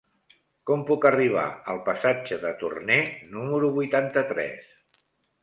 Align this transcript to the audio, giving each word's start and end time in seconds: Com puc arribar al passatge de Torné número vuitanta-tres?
Com 0.69 0.85
puc 0.87 1.03
arribar 1.09 1.43
al 1.73 1.81
passatge 1.89 2.39
de 2.47 2.55
Torné 2.65 2.99
número 3.37 3.71
vuitanta-tres? 3.79 4.69